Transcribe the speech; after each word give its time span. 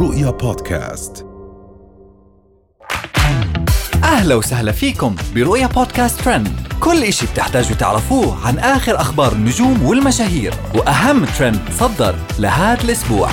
رؤيا 0.00 0.30
بودكاست. 0.30 1.26
أهلا 4.04 4.34
وسهلا 4.34 4.72
فيكم 4.72 5.16
برؤيا 5.34 5.66
بودكاست 5.66 6.20
ترند. 6.20 6.48
كل 6.80 7.04
إشي 7.04 7.26
بتحتاجوا 7.26 7.76
تعرفوه 7.76 8.46
عن 8.46 8.58
آخر 8.58 9.00
أخبار 9.00 9.32
النجوم 9.32 9.82
والمشاهير 9.82 10.54
وأهم 10.74 11.24
ترند 11.24 11.60
صدر 11.78 12.14
لهذا 12.38 12.84
الأسبوع. 12.84 13.28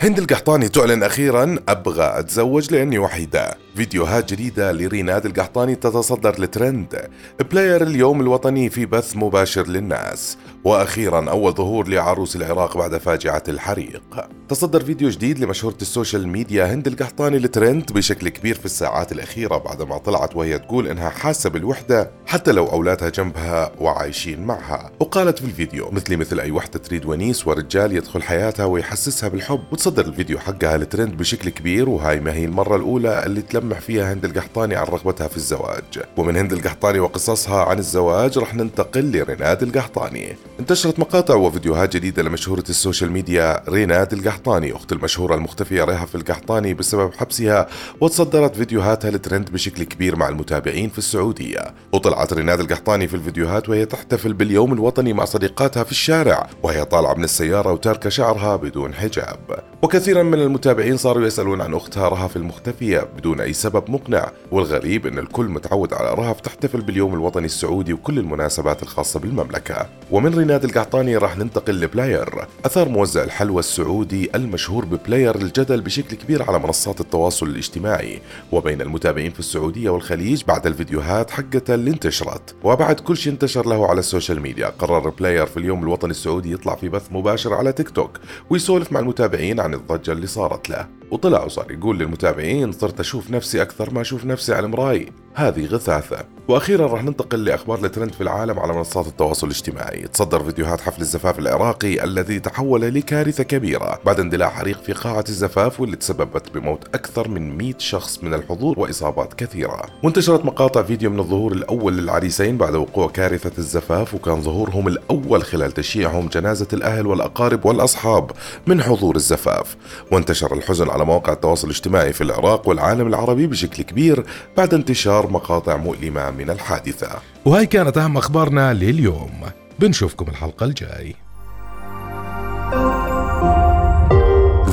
هند 0.00 0.18
القحطاني 0.18 0.68
تعلن 0.68 1.02
أخيرا 1.02 1.56
أبغى 1.68 2.18
أتزوج 2.18 2.72
لأني 2.72 2.98
وحيدة. 2.98 3.65
فيديوهات 3.76 4.32
جديدة 4.32 4.72
لريناد 4.72 5.26
القحطاني 5.26 5.74
تتصدر 5.74 6.34
الترند 6.38 7.08
ب 7.50 7.56
live 7.56 7.82
اليوم 7.82 8.20
الوطني 8.20 8.70
في 8.70 8.86
بث 8.86 9.16
مباشر 9.16 9.68
للناس. 9.68 10.38
وأخيرا 10.64 11.30
أول 11.30 11.52
ظهور 11.52 11.88
لعروس 11.88 12.36
العراق 12.36 12.76
بعد 12.78 12.96
فاجعة 12.96 13.42
الحريق. 13.48 14.02
تصدر 14.48 14.84
فيديو 14.84 15.08
جديد 15.08 15.38
لمشهورة 15.38 15.76
السوشيال 15.82 16.28
ميديا 16.28 16.74
هند 16.74 16.86
القحطاني 16.86 17.36
الترند 17.36 17.92
بشكل 17.92 18.28
كبير 18.28 18.54
في 18.54 18.64
الساعات 18.64 19.12
الأخيرة 19.12 19.56
بعدما 19.56 19.98
طلعت 19.98 20.36
وهي 20.36 20.58
تقول 20.58 20.88
إنها 20.88 21.08
حاسة 21.08 21.50
بالوحدة 21.50 22.10
حتى 22.26 22.52
لو 22.52 22.66
أولادها 22.66 23.08
جنبها 23.08 23.72
وعايشين 23.80 24.42
معها. 24.46 24.90
وقالت 25.00 25.38
في 25.38 25.44
الفيديو 25.44 25.90
مثلي 25.90 26.16
مثل 26.16 26.40
أي 26.40 26.50
وحدة 26.50 26.78
تريد 26.78 27.06
ونيس 27.06 27.46
ورجال 27.46 27.96
يدخل 27.96 28.22
حياتها 28.22 28.64
ويحسسها 28.64 29.28
بالحب. 29.28 29.60
وتصدر 29.72 30.06
الفيديو 30.06 30.38
حقها 30.38 30.76
الترند 30.76 31.16
بشكل 31.16 31.50
كبير 31.50 31.88
وهاي 31.88 32.20
ما 32.20 32.34
هي 32.34 32.44
المرة 32.44 32.76
الأولى 32.76 33.26
اللي 33.26 33.40
تلمح 33.66 33.80
فيها 33.80 34.12
هند 34.12 34.24
القحطاني 34.24 34.74
عن 34.76 34.86
رغبتها 34.86 35.28
في 35.28 35.36
الزواج. 35.36 35.84
ومن 36.16 36.36
هند 36.36 36.52
القحطاني 36.52 37.00
وقصصها 37.00 37.64
عن 37.64 37.78
الزواج 37.78 38.38
رح 38.38 38.54
ننتقل 38.54 39.12
لريناد 39.12 39.62
القحطاني. 39.62 40.36
انتشرت 40.60 40.98
مقاطع 40.98 41.34
وفيديوهات 41.34 41.96
جديدة 41.96 42.22
لمشهورة 42.22 42.64
السوشيال 42.68 43.12
ميديا 43.12 43.62
ريناد 43.68 44.12
القحطاني. 44.12 44.76
أخت 44.76 44.92
المشهورة 44.92 45.34
المختفية 45.34 45.84
رهف 45.84 46.14
القحطاني 46.14 46.74
بسبب 46.74 47.14
حبسها 47.14 47.66
وتصدرت 48.00 48.56
فيديوهاتها 48.56 49.08
الترند 49.08 49.50
بشكل 49.50 49.82
كبير 49.82 50.16
مع 50.16 50.28
المتابعين 50.28 50.90
في 50.90 50.98
السعودية. 50.98 51.74
وطلعت 51.92 52.32
ريناد 52.32 52.60
القحطاني 52.60 53.08
في 53.08 53.14
الفيديوهات 53.14 53.68
وهي 53.68 53.86
تحتفل 53.86 54.32
باليوم 54.32 54.72
الوطني 54.72 55.12
مع 55.12 55.24
صديقاتها 55.24 55.84
في 55.84 55.90
الشارع 55.90 56.46
وهي 56.62 56.84
طالعة 56.84 57.14
من 57.14 57.24
السيارة 57.24 57.72
وتاركة 57.72 58.10
شعرها 58.10 58.56
بدون 58.56 58.94
حجاب. 58.94 59.38
وكثيرا 59.82 60.22
من 60.22 60.40
المتابعين 60.40 60.96
صاروا 60.96 61.26
يسألون 61.26 61.60
عن 61.60 61.74
أختها 61.74 62.08
رهف 62.08 62.36
المختفية 62.36 63.06
بدون 63.16 63.40
أي 63.40 63.52
سبب 63.56 63.90
مقنع 63.90 64.30
والغريب 64.50 65.06
أن 65.06 65.18
الكل 65.18 65.46
متعود 65.46 65.94
على 65.94 66.14
رهف 66.14 66.40
تحتفل 66.40 66.80
باليوم 66.80 67.14
الوطني 67.14 67.46
السعودي 67.46 67.92
وكل 67.92 68.18
المناسبات 68.18 68.82
الخاصة 68.82 69.20
بالمملكة. 69.20 69.86
ومن 70.10 70.34
ريناد 70.34 70.64
القحطاني 70.64 71.16
راح 71.16 71.38
ننتقل 71.38 71.80
لبلاير. 71.80 72.46
أثار 72.64 72.88
موزع 72.88 73.24
الحلوى 73.24 73.58
السعودي 73.58 74.30
المشهور 74.34 74.84
ببلاير 74.84 75.36
الجدل 75.36 75.80
بشكل 75.80 76.16
كبير 76.16 76.42
على 76.42 76.58
منصات 76.58 77.00
التواصل 77.00 77.46
الاجتماعي. 77.46 78.20
وبين 78.52 78.80
المتابعين 78.80 79.30
في 79.30 79.40
السعودية 79.40 79.90
والخليج 79.90 80.44
بعد 80.44 80.66
الفيديوهات 80.66 81.30
حقته 81.30 81.74
اللي 81.74 81.90
انتشرت 81.90 82.54
وبعد 82.64 83.00
كل 83.00 83.16
شيء 83.16 83.32
انتشر 83.32 83.66
له 83.66 83.88
على 83.88 83.98
السوشيال 83.98 84.40
ميديا. 84.40 84.66
قرر 84.66 85.08
بلاير 85.08 85.46
في 85.46 85.56
اليوم 85.56 85.82
الوطني 85.82 86.10
السعودي 86.10 86.52
يطلع 86.52 86.74
في 86.74 86.88
بث 86.88 87.12
مباشر 87.12 87.54
على 87.54 87.72
تيك 87.72 87.90
توك 87.90 88.20
ويسولف 88.50 88.92
مع 88.92 89.00
المتابعين 89.00 89.60
عن 89.60 89.74
الضجة 89.74 90.12
اللي 90.12 90.26
صارت 90.26 90.70
له. 90.70 90.95
وطلع 91.10 91.44
وصار 91.44 91.70
يقول 91.72 91.98
للمتابعين 91.98 92.72
صرت 92.72 93.00
أشوف 93.00 93.30
نفسي 93.30 93.62
أكثر 93.62 93.90
ما 93.90 94.00
أشوف 94.00 94.24
نفسي 94.24 94.54
على 94.54 94.66
المراي 94.66 95.12
هذه 95.36 95.66
غثاثة. 95.66 96.24
وأخيرا 96.48 96.86
راح 96.86 97.04
ننتقل 97.04 97.44
لأخبار 97.44 97.84
الترند 97.84 98.12
في 98.12 98.20
العالم 98.20 98.58
على 98.58 98.72
منصات 98.72 99.06
التواصل 99.06 99.46
الاجتماعي. 99.46 100.02
تصدر 100.02 100.44
فيديوهات 100.44 100.80
حفل 100.80 101.00
الزفاف 101.00 101.38
العراقي 101.38 102.04
الذي 102.04 102.40
تحول 102.40 102.80
لكارثة 102.80 103.44
كبيرة. 103.44 103.98
بعد 104.04 104.20
اندلاع 104.20 104.48
حريق 104.48 104.82
في 104.82 104.92
قاعة 104.92 105.24
الزفاف 105.28 105.80
واللي 105.80 105.96
تسببت 105.96 106.54
بموت 106.54 106.84
أكثر 106.94 107.28
من 107.28 107.58
100 107.58 107.74
شخص 107.78 108.24
من 108.24 108.34
الحضور 108.34 108.78
وإصابات 108.78 109.34
كثيرة. 109.34 109.82
وانتشرت 110.04 110.44
مقاطع 110.44 110.82
فيديو 110.82 111.10
من 111.10 111.18
الظهور 111.18 111.52
الأول 111.52 111.96
للعريسين 111.96 112.56
بعد 112.56 112.74
وقوع 112.74 113.08
كارثة 113.08 113.52
الزفاف 113.58 114.14
وكان 114.14 114.42
ظهورهم 114.42 114.88
الأول 114.88 115.42
خلال 115.42 115.72
تشييعهم 115.72 116.28
جنازة 116.28 116.68
الأهل 116.72 117.06
والأقارب 117.06 117.66
والأصحاب 117.66 118.30
من 118.66 118.82
حضور 118.82 119.16
الزفاف. 119.16 119.76
وانتشر 120.12 120.54
الحزن 120.54 120.90
على 120.90 121.04
مواقع 121.04 121.32
التواصل 121.32 121.66
الاجتماعي 121.68 122.12
في 122.12 122.20
العراق 122.20 122.68
والعالم 122.68 123.06
العربي 123.06 123.46
بشكل 123.46 123.82
كبير 123.82 124.24
بعد 124.56 124.74
انتشار 124.74 125.25
مقاطع 125.30 125.76
مؤلمة 125.76 126.30
من 126.30 126.50
الحادثة. 126.50 127.08
وهاي 127.44 127.66
كانت 127.66 127.98
أهم 127.98 128.16
أخبارنا 128.16 128.74
لليوم. 128.74 129.40
بنشوفكم 129.78 130.28
الحلقة 130.28 130.66
الجاي. 130.66 131.14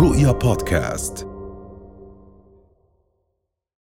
رؤيا 0.00 0.32
بودكاست. 0.32 1.27